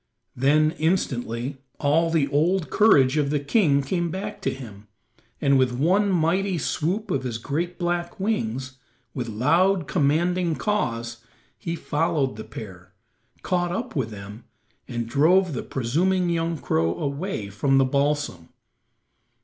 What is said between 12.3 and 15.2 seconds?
the pair, caught up with them, and